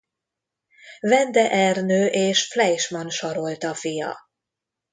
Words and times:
Vende 0.99 1.51
Ernő 1.51 2.05
és 2.05 2.47
Fleischmann 2.47 3.09
Sarolta 3.09 3.73
fia. 3.73 4.17